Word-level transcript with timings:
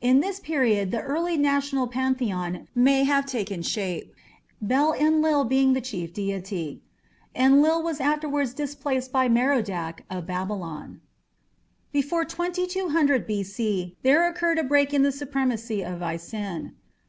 In 0.00 0.18
this 0.18 0.40
period 0.40 0.90
the 0.90 1.00
early 1.00 1.36
national 1.36 1.86
pantheon 1.86 2.66
may 2.74 3.04
have 3.04 3.24
taken 3.24 3.62
shape, 3.62 4.12
Bel 4.60 4.92
Enlil 4.94 5.44
being 5.44 5.74
the 5.74 5.80
chief 5.80 6.12
deity. 6.12 6.82
Enlil 7.36 7.80
was 7.80 8.00
afterwards 8.00 8.52
displaced 8.52 9.12
by 9.12 9.28
Merodach 9.28 10.02
of 10.10 10.26
Babylon. 10.26 11.00
Before 11.92 12.24
2200 12.24 13.28
B.C. 13.28 13.96
there 14.02 14.26
occurred 14.28 14.58
a 14.58 14.64
break 14.64 14.92
in 14.92 15.04
the 15.04 15.12
supremacy 15.12 15.84
of 15.84 16.00
Isin. 16.02 16.72